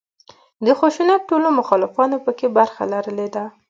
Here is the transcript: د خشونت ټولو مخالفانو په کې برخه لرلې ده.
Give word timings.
د 0.65 0.67
خشونت 0.79 1.21
ټولو 1.29 1.47
مخالفانو 1.59 2.17
په 2.25 2.31
کې 2.37 2.47
برخه 2.57 2.83
لرلې 2.93 3.27
ده. 3.35 3.45